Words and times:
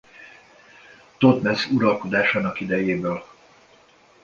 Thotmesz 1.17 1.65
uralkodásának 1.71 2.59
idejéből. 2.59 3.25